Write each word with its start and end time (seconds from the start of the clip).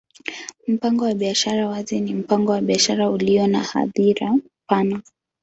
Mpango 0.67 1.03
wa 1.05 1.13
biashara 1.13 1.67
wazi 1.67 1.99
ni 2.01 2.13
mpango 2.13 2.51
wa 2.51 2.61
biashara 2.61 3.09
ulio 3.09 3.47
na 3.47 3.59
hadhira 3.59 4.37
pana. 4.67 5.01